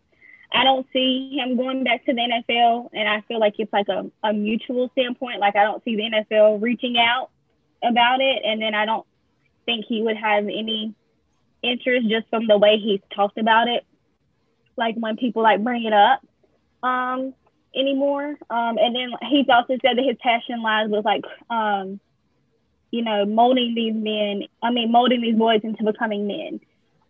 I 0.52 0.62
don't 0.64 0.86
see 0.92 1.36
him 1.36 1.56
going 1.56 1.82
back 1.84 2.04
to 2.06 2.14
the 2.14 2.20
NFL, 2.20 2.90
and 2.94 3.08
I 3.08 3.22
feel 3.22 3.40
like 3.40 3.54
it's 3.58 3.72
like 3.72 3.88
a, 3.88 4.08
a 4.22 4.32
mutual 4.32 4.88
standpoint. 4.92 5.40
Like 5.40 5.56
I 5.56 5.64
don't 5.64 5.82
see 5.84 5.96
the 5.96 6.02
NFL 6.04 6.62
reaching 6.62 6.96
out 6.96 7.30
about 7.82 8.20
it, 8.20 8.42
and 8.44 8.62
then 8.62 8.74
I 8.74 8.86
don't 8.86 9.06
think 9.64 9.84
he 9.88 10.00
would 10.02 10.16
have 10.16 10.44
any 10.44 10.94
interest 11.62 12.08
just 12.08 12.28
from 12.30 12.46
the 12.46 12.56
way 12.56 12.78
he's 12.78 13.00
talked 13.12 13.38
about 13.38 13.66
it. 13.66 13.84
Like 14.76 14.94
when 14.94 15.16
people 15.16 15.42
like 15.42 15.64
bring 15.64 15.84
it 15.84 15.92
up 15.92 16.20
um, 16.82 17.34
anymore, 17.74 18.36
um, 18.50 18.78
and 18.78 18.94
then 18.94 19.10
he's 19.30 19.46
also 19.48 19.74
said 19.82 19.96
that 19.96 20.04
his 20.04 20.16
passion 20.20 20.62
lies 20.62 20.88
with 20.88 21.04
like 21.04 21.24
um, 21.50 22.00
you 22.90 23.02
know 23.02 23.24
molding 23.24 23.74
these 23.74 23.94
men. 23.94 24.42
I 24.62 24.70
mean, 24.70 24.92
molding 24.92 25.20
these 25.20 25.36
boys 25.36 25.60
into 25.62 25.84
becoming 25.84 26.26
men. 26.26 26.60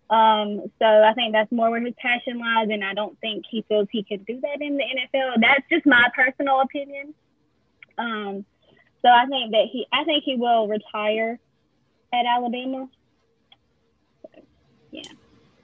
Um, 0.09 0.63
so 0.79 0.87
I 0.87 1.13
think 1.15 1.33
that's 1.33 1.51
more 1.51 1.71
where 1.71 1.85
his 1.85 1.95
passion 2.01 2.39
lies, 2.39 2.69
and 2.71 2.85
I 2.85 2.95
don't 2.95 3.19
think 3.21 3.45
he 3.51 3.65
feels 3.69 3.89
he 3.91 4.05
could 4.05 4.25
do 4.25 4.41
that 4.41 4.61
in 4.61 4.77
the 4.77 4.85
NFL. 4.85 5.41
That's 5.41 5.69
just 5.71 5.85
my 5.85 6.09
personal 6.15 6.61
opinion. 6.61 7.13
Um, 7.99 8.45
so 9.03 9.09
I 9.09 9.27
think 9.27 9.53
that 9.53 9.67
he, 9.73 9.87
I 9.93 10.05
think 10.05 10.25
he 10.25 10.37
will 10.37 10.69
retire 10.69 11.39
at 12.13 12.25
Alabama. 12.27 12.89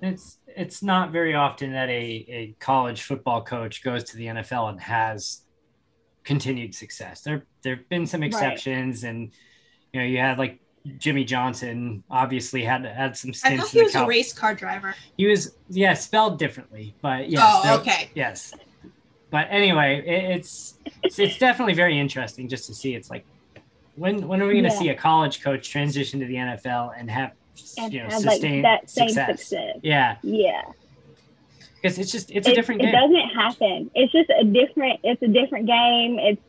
It's 0.02 0.38
it's 0.48 0.82
not 0.82 1.12
very 1.12 1.34
often 1.34 1.72
that 1.72 1.88
a, 1.88 2.26
a 2.28 2.54
college 2.58 3.02
football 3.02 3.42
coach 3.42 3.82
goes 3.84 4.04
to 4.04 4.16
the 4.16 4.26
NFL 4.26 4.68
and 4.70 4.80
has 4.80 5.42
continued 6.24 6.74
success. 6.74 7.22
There 7.22 7.44
there've 7.62 7.88
been 7.88 8.06
some 8.06 8.22
exceptions, 8.22 9.04
and 9.04 9.30
you 9.92 10.00
know 10.00 10.06
you 10.06 10.18
had 10.18 10.38
like 10.38 10.58
Jimmy 10.98 11.24
Johnson 11.24 12.02
obviously 12.10 12.64
had 12.64 12.84
had 12.84 13.16
some 13.16 13.32
stints. 13.32 13.62
I 13.62 13.64
thought 13.64 13.70
he 13.72 13.82
was 13.84 13.94
a 13.94 14.04
race 14.06 14.32
car 14.32 14.54
driver. 14.54 14.94
He 15.16 15.26
was 15.26 15.54
yeah 15.68 15.94
spelled 15.94 16.38
differently, 16.38 16.94
but 17.00 17.30
yes. 17.30 17.40
oh, 17.44 17.62
there- 17.62 17.78
okay. 17.78 18.10
Yes, 18.16 18.52
but 19.30 19.46
anyway, 19.50 20.02
it, 20.04 20.36
it's, 20.38 20.74
it's 21.04 21.18
it's 21.20 21.38
definitely 21.38 21.74
very 21.74 21.98
interesting 21.98 22.48
just 22.48 22.66
to 22.66 22.74
see. 22.74 22.96
It's 22.96 23.08
like 23.08 23.24
when 23.94 24.26
when 24.26 24.42
are 24.42 24.46
we 24.48 24.54
going 24.54 24.64
to 24.64 24.70
Yeah. 24.70 24.78
see 24.78 24.88
a 24.88 24.96
college 24.96 25.42
coach 25.42 25.70
transition 25.70 26.18
to 26.18 26.26
the 26.26 26.34
NFL 26.34 26.92
and 26.98 27.08
have 27.08 27.32
And 27.78 27.92
you 27.92 28.02
know 28.02 28.08
have 28.08 28.24
like 28.24 28.40
that 28.40 28.90
same 28.90 29.08
success? 29.08 29.40
success. 29.40 29.76
Yeah, 29.82 30.16
Yeah. 30.22 30.62
because 31.76 31.98
it's 31.98 32.10
just 32.12 32.30
it's 32.30 32.46
a 32.46 32.52
it, 32.52 32.54
different 32.54 32.82
it 32.82 32.90
doesn't 32.92 33.28
happen. 33.34 33.90
It's 33.94 34.12
just 34.12 34.30
a 34.30 34.44
different. 34.44 35.00
It's 35.04 35.22
a 35.22 35.28
different 35.28 35.66
game. 35.66 36.18
It's 36.18 36.42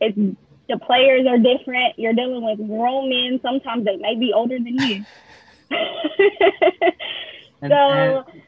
it's 0.00 0.36
the 0.68 0.78
players 0.78 1.26
are 1.26 1.38
different. 1.38 1.98
You're 1.98 2.12
dealing 2.12 2.44
with 2.44 2.58
grown 2.68 3.08
men. 3.10 3.40
Sometimes 3.42 3.84
they 3.84 3.96
may 3.96 4.14
be 4.16 4.32
older 4.32 4.56
than 4.58 4.78
you. 4.78 5.04
And- 7.62 7.70
so 7.70 8.24
and 8.28 8.42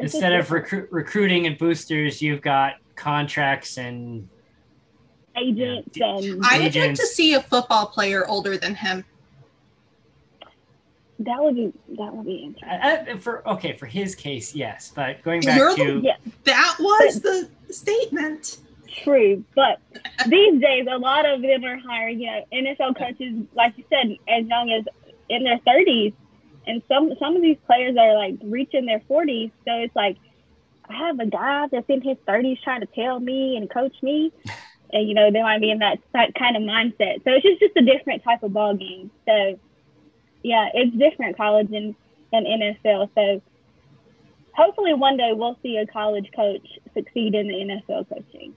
instead 0.00 0.32
of 0.32 0.40
different. 0.46 0.66
recru- 0.66 0.86
recruiting 0.90 1.46
and 1.46 1.56
boosters, 1.56 2.20
you've 2.20 2.40
got 2.40 2.74
contracts 2.96 3.76
and 3.78 4.28
agents 5.36 5.90
Yeah. 5.96 6.16
and 6.18 6.44
I 6.44 6.58
would 6.60 6.74
like 6.74 6.94
to 6.94 7.06
see 7.06 7.34
a 7.34 7.40
football 7.40 7.86
player 7.86 8.26
older 8.26 8.56
than 8.58 8.74
him. 8.74 9.04
That 11.20 11.42
would 11.42 11.54
be 11.54 11.72
that 11.98 12.14
would 12.14 12.26
be 12.26 12.36
interesting. 12.36 13.14
uh, 13.14 13.18
for 13.18 13.46
okay 13.48 13.72
for 13.74 13.86
his 13.86 14.14
case, 14.14 14.54
yes. 14.54 14.92
But 14.94 15.22
going 15.22 15.42
back 15.42 15.56
You're 15.58 15.70
the- 15.76 15.84
to 15.84 16.00
Yeah. 16.02 16.16
That 16.44 16.76
was 16.80 17.20
the 17.20 17.48
statement. 17.72 18.58
True, 19.04 19.44
but 19.54 19.78
these 20.26 20.60
days 20.60 20.86
a 20.90 20.98
lot 20.98 21.24
of 21.24 21.42
them 21.42 21.64
are 21.64 21.76
hiring, 21.78 22.20
you 22.20 22.26
know, 22.26 22.44
NFL 22.52 22.96
coaches, 22.98 23.34
like 23.54 23.78
you 23.78 23.84
said, 23.88 24.16
as 24.26 24.44
young 24.46 24.70
as 24.72 24.84
in 25.28 25.44
their 25.44 25.58
thirties, 25.58 26.12
and 26.66 26.82
some 26.88 27.12
some 27.20 27.36
of 27.36 27.42
these 27.42 27.56
players 27.66 27.96
are 27.96 28.14
like 28.14 28.34
reaching 28.42 28.86
their 28.86 29.00
forties. 29.06 29.50
So 29.64 29.72
it's 29.76 29.94
like 29.94 30.16
I 30.88 30.94
have 31.06 31.20
a 31.20 31.26
guy 31.26 31.68
that's 31.70 31.88
in 31.88 32.00
his 32.02 32.16
thirties 32.26 32.58
trying 32.64 32.80
to 32.80 32.86
tell 32.86 33.20
me 33.20 33.56
and 33.56 33.70
coach 33.70 33.94
me, 34.02 34.32
and 34.92 35.06
you 35.08 35.14
know 35.14 35.30
they 35.30 35.40
might 35.40 35.60
be 35.60 35.70
in 35.70 35.78
that, 35.78 36.00
that 36.12 36.34
kind 36.34 36.56
of 36.56 36.62
mindset. 36.64 37.22
So 37.22 37.30
it's 37.30 37.44
just 37.44 37.60
just 37.60 37.76
a 37.76 37.82
different 37.82 38.24
type 38.24 38.42
of 38.42 38.52
ball 38.52 38.74
game. 38.74 39.08
So 39.24 39.56
yeah, 40.42 40.68
it's 40.74 40.96
different 40.96 41.36
college 41.36 41.70
and 41.72 41.94
and 42.32 42.46
NFL. 42.46 43.10
So 43.14 43.42
hopefully 44.52 44.94
one 44.94 45.16
day 45.16 45.32
we'll 45.32 45.58
see 45.62 45.76
a 45.78 45.86
college 45.86 46.30
coach 46.34 46.66
succeed 46.94 47.34
in 47.34 47.48
the 47.48 47.54
NFL 47.54 48.08
coaching. 48.08 48.54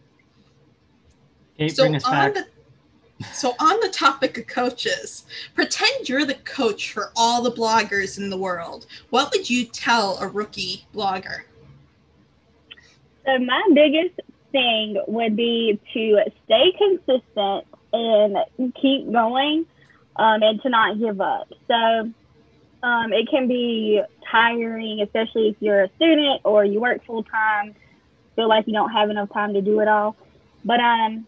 Kate, 1.58 1.76
So 1.76 1.84
bring 1.84 1.96
us 1.96 2.06
on 2.06 2.12
back. 2.12 2.34
the 2.34 2.46
so 3.32 3.54
on 3.60 3.80
the 3.80 3.90
topic 3.90 4.38
of 4.38 4.48
coaches, 4.48 5.26
pretend 5.54 6.10
you're 6.10 6.26
the 6.26 6.34
coach 6.34 6.92
for 6.92 7.12
all 7.16 7.42
the 7.42 7.52
bloggers 7.52 8.18
in 8.18 8.30
the 8.30 8.38
world. 8.38 8.86
What 9.12 9.32
would 9.32 9.50
you 9.50 9.66
tell 9.66 10.18
a 10.20 10.28
rookie 10.28 10.86
blogger? 10.94 11.44
So 13.26 13.38
my 13.40 13.62
biggest 13.74 14.20
thing 14.52 15.02
would 15.08 15.36
be 15.36 15.80
to 15.94 16.20
stay 16.46 16.74
consistent 16.78 17.66
and 17.94 18.74
keep 18.76 19.12
going, 19.12 19.66
um, 20.16 20.44
and 20.44 20.62
to 20.62 20.70
not 20.70 21.00
give 21.00 21.20
up. 21.22 21.50
So 21.68 22.12
um, 22.84 23.14
it 23.14 23.30
can 23.30 23.48
be 23.48 24.02
tiring, 24.30 25.02
especially 25.02 25.50
if 25.50 25.56
you're 25.60 25.84
a 25.84 25.90
student 25.96 26.42
or 26.44 26.66
you 26.66 26.80
work 26.80 27.06
full 27.06 27.24
time, 27.24 27.76
feel 28.36 28.50
like 28.50 28.68
you 28.68 28.74
don't 28.74 28.92
have 28.92 29.10
enough 29.10 29.32
time 29.32 29.54
to 29.54 29.62
do 29.62 29.80
it 29.80 29.88
all. 29.88 30.16
But 30.66 30.80
um, 30.80 31.26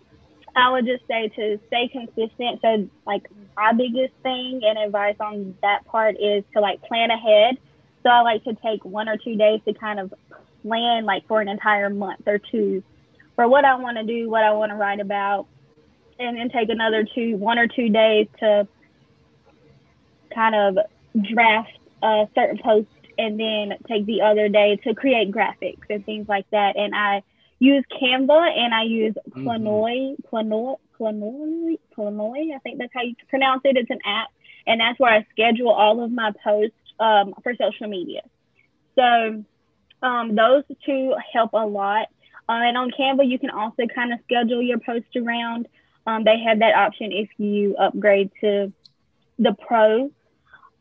I 0.56 0.72
would 0.72 0.86
just 0.86 1.06
say 1.08 1.30
to 1.30 1.60
stay 1.68 1.88
consistent. 1.90 2.62
So 2.62 2.90
like 3.06 3.30
my 3.56 3.74
biggest 3.74 4.14
thing 4.24 4.62
and 4.64 4.78
advice 4.78 5.16
on 5.20 5.56
that 5.62 5.86
part 5.86 6.16
is 6.20 6.44
to 6.54 6.62
like 6.62 6.82
plan 6.84 7.12
ahead. 7.12 7.58
So 8.04 8.10
I 8.10 8.22
like 8.22 8.44
to 8.44 8.54
take 8.56 8.84
one 8.86 9.10
or 9.10 9.18
two 9.18 9.36
days 9.36 9.62
to 9.66 9.74
kind 9.74 10.00
of 10.00 10.14
plan 10.62 11.06
like 11.06 11.28
for 11.28 11.42
an 11.42 11.48
entire 11.48 11.90
month 11.90 12.28
or 12.28 12.38
two 12.38 12.84
for 13.36 13.48
what 13.48 13.66
I 13.66 13.76
want 13.76 13.98
to 13.98 14.04
do, 14.04 14.30
what 14.30 14.44
I 14.44 14.52
want 14.52 14.72
to 14.72 14.76
write 14.76 15.00
about, 15.00 15.48
and 16.18 16.38
then 16.38 16.50
take 16.50 16.70
another 16.70 17.06
two, 17.14 17.36
one 17.36 17.60
or 17.60 17.68
two 17.68 17.90
days 17.90 18.28
to 18.40 18.68
kind 20.36 20.56
of 20.56 20.78
draft 21.22 21.72
a 22.04 22.28
certain 22.36 22.60
post 22.60 22.88
and 23.18 23.40
then 23.40 23.78
take 23.88 24.06
the 24.06 24.22
other 24.22 24.50
day 24.50 24.76
to 24.84 24.94
create 24.94 25.32
graphics 25.32 25.90
and 25.90 26.06
things 26.06 26.28
like 26.28 26.46
that. 26.52 26.76
And 26.76 26.94
I 26.94 27.24
use 27.60 27.84
Canva 27.92 28.58
and 28.58 28.74
I 28.74 28.84
use. 28.84 29.16
Planoy, 29.30 30.16
Planoy, 30.32 30.78
Planoy, 31.00 31.80
Planoy. 31.98 32.56
I 32.56 32.60
think 32.60 32.80
that's 32.80 32.94
how 32.94 33.02
you 33.02 33.16
pronounce 33.30 33.62
it. 33.64 33.78
It's 33.78 33.90
an 33.90 34.00
app, 34.06 34.30
and 34.68 34.80
that's 34.82 35.00
where 35.00 35.14
I 35.14 35.26
schedule 35.32 35.70
all 35.70 36.04
of 36.04 36.12
my 36.12 36.32
posts 36.44 36.76
um, 37.00 37.34
for 37.42 37.56
social 37.56 37.88
media. 37.88 38.22
So 38.96 39.44
um, 40.02 40.36
those 40.36 40.64
two 40.86 41.16
help 41.34 41.54
a 41.54 41.66
lot. 41.66 42.08
Um, 42.48 42.62
and 42.62 42.78
on 42.78 42.92
Canva, 42.92 43.28
you 43.28 43.40
can 43.40 43.50
also 43.50 43.88
kind 43.88 44.14
of 44.14 44.20
schedule 44.26 44.62
your 44.62 44.80
post 44.80 45.16
around. 45.16 45.68
Um, 46.06 46.24
they 46.24 46.40
have 46.40 46.60
that 46.60 46.76
option 46.76 47.12
if 47.12 47.30
you 47.38 47.76
upgrade 47.78 48.32
to 48.42 48.72
the 49.40 49.54
Pro 49.54 50.12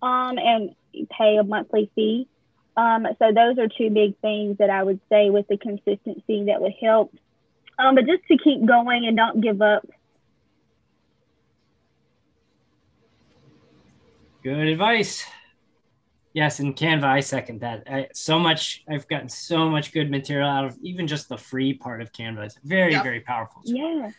um, 0.05 0.39
and 0.39 0.75
pay 1.17 1.39
a 1.39 1.43
monthly 1.43 1.91
fee. 1.95 2.29
Um, 2.77 3.07
so 3.19 3.33
those 3.33 3.59
are 3.59 3.69
two 3.69 3.91
big 3.91 4.19
things 4.19 4.59
that 4.59 4.69
I 4.69 4.83
would 4.83 5.01
say 5.09 5.31
with 5.31 5.47
the 5.49 5.57
consistency 5.57 6.45
that 6.47 6.61
would 6.61 6.75
help. 6.81 7.15
Um, 7.79 7.95
but 7.95 8.07
just 8.07 8.23
to 8.29 8.37
keep 8.37 8.65
going 8.67 9.07
and 9.07 9.17
don't 9.17 9.41
give 9.41 9.63
up. 9.63 9.87
Good 14.43 14.69
advice. 14.69 15.25
Yes, 16.35 16.59
and 16.59 16.77
Canva, 16.77 17.05
I 17.05 17.21
second 17.21 17.61
that. 17.61 17.85
I, 17.87 18.09
so 18.13 18.39
much, 18.39 18.85
I've 18.89 19.09
gotten 19.09 19.29
so 19.29 19.71
much 19.71 19.93
good 19.93 20.11
material 20.11 20.49
out 20.49 20.65
of 20.65 20.77
even 20.83 21.07
just 21.07 21.29
the 21.29 21.39
free 21.39 21.75
part 21.75 22.03
of 22.03 22.13
Canva. 22.13 22.45
It's 22.45 22.59
very, 22.65 22.95
very 22.95 23.21
powerful. 23.21 23.63
tool. 23.63 23.77
Yeah. 23.77 24.11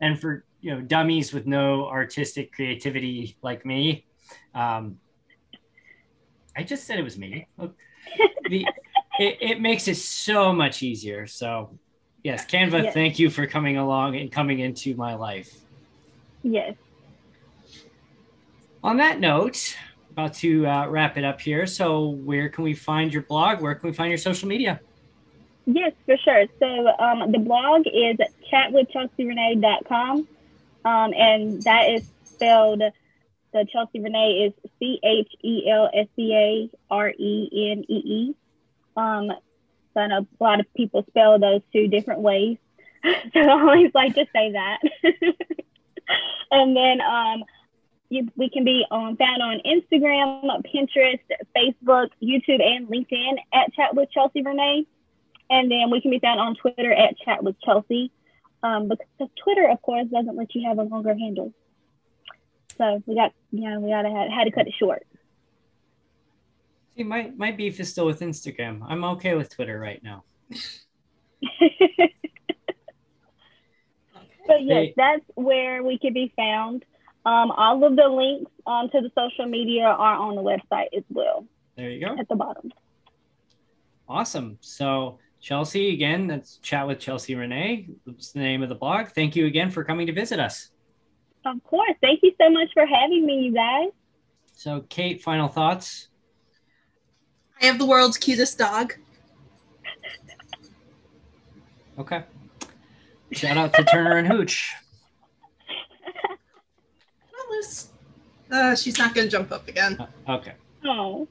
And 0.00 0.18
for 0.18 0.44
you 0.60 0.74
know 0.74 0.80
dummies 0.80 1.32
with 1.32 1.46
no 1.46 1.86
artistic 1.86 2.52
creativity 2.52 3.36
like 3.42 3.66
me, 3.66 4.06
um, 4.54 4.98
I 6.58 6.64
just 6.64 6.84
said 6.88 6.98
it 6.98 7.04
was 7.04 7.16
me. 7.16 7.46
The, 8.48 8.66
it, 9.20 9.38
it 9.40 9.60
makes 9.60 9.86
it 9.86 9.96
so 9.96 10.52
much 10.52 10.82
easier. 10.82 11.28
So, 11.28 11.78
yes, 12.24 12.44
Canva, 12.46 12.82
Yes. 12.82 12.94
thank 12.94 13.20
you 13.20 13.30
for 13.30 13.46
coming 13.46 13.76
along 13.76 14.16
and 14.16 14.30
coming 14.32 14.58
into 14.58 14.96
my 14.96 15.14
life. 15.14 15.54
Yes. 16.42 16.74
On 18.82 18.96
that 18.96 19.20
note, 19.20 19.76
about 20.10 20.34
to 20.34 20.66
uh, 20.66 20.88
wrap 20.88 21.16
it 21.16 21.24
up 21.24 21.40
here. 21.40 21.64
So, 21.64 22.08
where 22.08 22.48
can 22.48 22.64
we 22.64 22.74
find 22.74 23.12
your 23.12 23.22
blog? 23.22 23.60
Where 23.60 23.76
can 23.76 23.90
we 23.90 23.94
find 23.94 24.08
your 24.10 24.18
social 24.18 24.48
media? 24.48 24.80
Yes, 25.66 25.92
for 26.06 26.16
sure. 26.16 26.46
So 26.58 26.88
um, 26.98 27.30
the 27.30 27.38
blog 27.38 27.86
is 27.86 28.16
chatwithchelsearenee.com. 28.52 30.26
Um, 30.84 31.14
and 31.14 31.62
that 31.62 31.90
is 31.90 32.08
spelled, 32.24 32.82
the 33.52 33.66
Chelsea 33.70 34.00
Renee 34.00 34.46
is 34.46 34.70
C 34.78 35.00
H 35.02 35.32
E 35.42 35.68
L 35.70 35.90
S 35.92 36.06
C 36.16 36.34
A 36.34 36.70
R 36.90 37.10
E 37.10 37.72
N 37.72 37.84
E 37.88 37.94
E. 37.94 38.34
Um, 38.96 39.30
so 39.94 40.00
I 40.00 40.06
know 40.08 40.26
a 40.40 40.44
lot 40.44 40.60
of 40.60 40.72
people 40.74 41.04
spell 41.08 41.38
those 41.38 41.62
two 41.72 41.88
different 41.88 42.20
ways. 42.20 42.58
so 43.04 43.40
I 43.40 43.60
always 43.60 43.92
like 43.94 44.14
to 44.14 44.26
say 44.32 44.52
that. 44.52 44.78
and 46.50 46.76
then 46.76 47.00
um, 47.00 47.44
you, 48.08 48.28
we 48.36 48.50
can 48.50 48.64
be 48.64 48.84
found 48.90 49.20
on 49.20 49.60
Instagram, 49.64 50.62
Pinterest, 50.72 51.20
Facebook, 51.56 52.08
YouTube, 52.22 52.62
and 52.62 52.88
LinkedIn 52.88 53.36
at 53.52 53.72
Chat 53.74 53.94
with 53.94 54.10
Chelsea 54.10 54.42
Renee. 54.42 54.86
And 55.50 55.70
then 55.70 55.90
we 55.90 56.00
can 56.00 56.10
be 56.10 56.18
found 56.18 56.40
on 56.40 56.54
Twitter 56.56 56.92
at 56.92 57.16
Chat 57.18 57.42
with 57.42 57.60
Chelsea. 57.60 58.10
Um, 58.62 58.88
because 58.88 59.30
Twitter, 59.42 59.68
of 59.70 59.80
course, 59.82 60.06
doesn't 60.08 60.36
let 60.36 60.54
you 60.54 60.68
have 60.68 60.78
a 60.78 60.82
longer 60.82 61.14
handle. 61.14 61.52
So 62.78 63.02
we 63.06 63.14
got, 63.14 63.32
yeah, 63.50 63.78
we 63.78 63.90
gotta 63.90 64.10
had, 64.10 64.30
had 64.30 64.44
to 64.44 64.50
cut 64.50 64.66
it 64.66 64.74
short. 64.78 65.06
See, 66.96 67.02
my, 67.02 67.32
my 67.36 67.52
beef 67.52 67.78
is 67.80 67.90
still 67.90 68.06
with 68.06 68.20
Instagram. 68.20 68.82
I'm 68.88 69.04
okay 69.04 69.34
with 69.34 69.50
Twitter 69.50 69.78
right 69.78 70.02
now. 70.02 70.24
But 74.48 74.64
yes, 74.64 74.94
that's 74.96 75.24
where 75.34 75.82
we 75.84 75.98
can 75.98 76.14
be 76.14 76.32
found. 76.34 76.84
Um, 77.26 77.50
all 77.50 77.84
of 77.84 77.94
the 77.94 78.08
links 78.08 78.50
um, 78.66 78.88
to 78.90 79.02
the 79.02 79.10
social 79.14 79.46
media 79.46 79.84
are 79.84 80.16
on 80.16 80.34
the 80.34 80.42
website 80.42 80.88
as 80.96 81.04
well 81.10 81.44
There 81.76 81.90
you 81.90 82.04
go. 82.04 82.16
at 82.18 82.28
the 82.28 82.34
bottom. 82.34 82.72
Awesome. 84.08 84.56
So, 84.62 85.18
Chelsea, 85.40 85.92
again, 85.92 86.26
that's 86.26 86.56
Chat 86.56 86.86
with 86.86 86.98
Chelsea 86.98 87.34
Renee. 87.34 87.90
That's 88.06 88.32
the 88.32 88.38
name 88.38 88.62
of 88.62 88.70
the 88.70 88.74
blog. 88.74 89.08
Thank 89.08 89.36
you 89.36 89.44
again 89.44 89.70
for 89.70 89.84
coming 89.84 90.06
to 90.06 90.14
visit 90.14 90.40
us. 90.40 90.70
Of 91.50 91.62
course. 91.64 91.94
Thank 92.00 92.20
you 92.22 92.32
so 92.40 92.50
much 92.50 92.68
for 92.74 92.84
having 92.86 93.24
me, 93.26 93.40
you 93.44 93.54
guys. 93.54 93.88
So, 94.52 94.84
Kate, 94.88 95.22
final 95.22 95.48
thoughts? 95.48 96.08
I 97.62 97.66
have 97.66 97.78
the 97.78 97.86
world's 97.86 98.16
cutest 98.18 98.58
dog. 98.58 98.94
Okay. 101.98 102.22
Shout 103.32 103.56
out 103.56 103.72
to 103.74 103.84
Turner 103.84 104.16
and 104.16 104.26
Hooch. 104.28 104.72
Well, 107.32 107.56
Liz. 107.56 107.88
Uh, 108.50 108.74
she's 108.74 108.98
not 108.98 109.14
going 109.14 109.26
to 109.26 109.30
jump 109.30 109.52
up 109.52 109.68
again. 109.68 109.96
Uh, 110.26 110.32
okay. 110.36 110.54
Oh, 110.84 111.28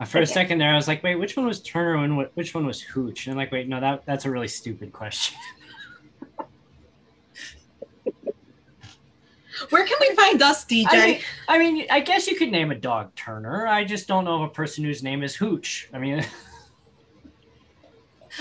Uh, 0.00 0.04
For 0.04 0.20
a 0.20 0.26
second 0.26 0.58
there, 0.58 0.70
I 0.72 0.76
was 0.76 0.88
like, 0.88 1.02
wait, 1.02 1.16
which 1.16 1.36
one 1.36 1.46
was 1.46 1.60
Turner 1.60 2.02
and 2.04 2.28
which 2.34 2.54
one 2.54 2.66
was 2.66 2.80
Hooch? 2.80 3.26
And 3.26 3.32
I'm 3.32 3.38
like, 3.38 3.52
wait, 3.52 3.68
no, 3.68 3.80
that 3.80 4.04
that's 4.06 4.24
a 4.24 4.30
really 4.30 4.48
stupid 4.48 4.92
question. 4.92 5.36
Where 9.70 9.84
can 9.86 9.96
we 10.00 10.14
find 10.16 10.42
us, 10.42 10.64
DJ? 10.64 10.86
I 10.90 11.06
mean, 11.06 11.20
I 11.48 11.58
mean, 11.58 11.86
I 11.90 12.00
guess 12.00 12.26
you 12.26 12.36
could 12.36 12.50
name 12.50 12.70
a 12.70 12.74
dog 12.74 13.14
Turner. 13.14 13.66
I 13.66 13.84
just 13.84 14.08
don't 14.08 14.24
know 14.24 14.36
of 14.36 14.42
a 14.42 14.48
person 14.48 14.84
whose 14.84 15.02
name 15.02 15.22
is 15.22 15.34
Hooch. 15.36 15.88
I 15.92 15.98
mean, 15.98 16.24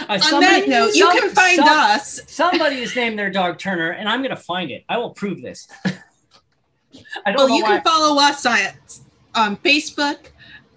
uh, 0.08 0.19
On 0.34 0.41
that 0.41 0.67
note, 0.67 0.95
you 0.95 1.06
some- 1.06 1.19
can 1.19 1.30
find 1.30 1.58
some- 1.58 1.67
us. 1.67 2.21
Somebody 2.28 2.80
has 2.82 2.95
named 2.95 3.17
their 3.19 3.30
dog 3.30 3.60
Turner, 3.60 3.91
and 3.91 4.10
I'm 4.10 4.21
going 4.21 4.36
to 4.36 4.41
find 4.41 4.71
it. 4.71 4.84
I 4.89 4.97
will 4.97 5.12
prove 5.12 5.41
this. 5.41 5.67
I 5.86 7.32
don't 7.32 7.36
Well, 7.38 7.49
know 7.49 7.56
you 7.58 7.63
why. 7.63 7.76
can 7.78 7.84
follow 7.84 8.19
us 8.21 8.45
on 8.45 8.58
um, 9.36 9.58
Facebook, 9.58 10.17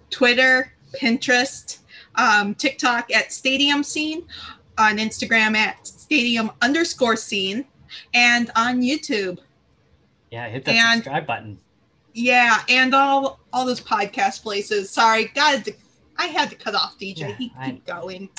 Twitter, 0.09 0.73
Pinterest, 1.01 1.79
um, 2.15 2.53
TikTok 2.55 3.11
at 3.11 3.31
Stadium 3.33 3.83
Scene, 3.83 4.23
on 4.77 4.97
Instagram 4.97 5.55
at 5.55 5.85
Stadium 5.87 6.51
underscore 6.61 7.15
Scene, 7.15 7.65
and 8.13 8.51
on 8.55 8.81
YouTube. 8.81 9.39
Yeah, 10.31 10.47
hit 10.49 10.65
that 10.65 10.75
and- 10.75 11.03
subscribe 11.03 11.25
button. 11.27 11.59
Yeah, 12.13 12.63
and 12.67 12.95
all 12.95 13.39
all 13.53 13.65
those 13.65 13.79
podcast 13.81 14.41
places. 14.41 14.89
Sorry, 14.89 15.25
got 15.35 15.63
to, 15.65 15.73
I 16.17 16.25
had 16.25 16.49
to 16.49 16.55
cut 16.55 16.73
off 16.73 16.97
DJ. 16.99 17.17
Yeah, 17.19 17.35
he 17.35 17.53
I- 17.57 17.71
keep 17.71 17.85
going. 17.85 18.29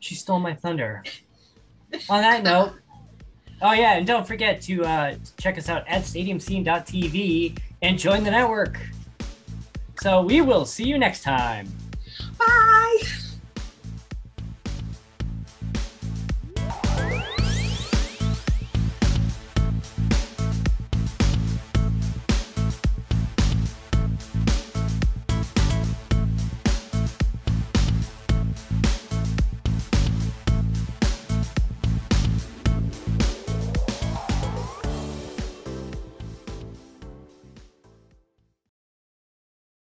She 0.00 0.14
stole 0.14 0.40
my 0.40 0.54
thunder. 0.54 1.04
On 2.08 2.22
that 2.22 2.42
note, 2.42 2.72
oh 3.62 3.72
yeah, 3.72 3.94
and 3.96 4.06
don't 4.06 4.26
forget 4.26 4.60
to 4.62 4.84
uh, 4.84 5.14
check 5.38 5.58
us 5.58 5.68
out 5.68 5.86
at 5.88 6.02
stadiumscene.tv 6.02 7.58
and 7.82 7.98
join 7.98 8.24
the 8.24 8.30
network. 8.30 8.78
So 10.00 10.22
we 10.22 10.40
will 10.40 10.64
see 10.64 10.84
you 10.84 10.98
next 10.98 11.22
time. 11.22 11.68
Bye. 12.38 12.98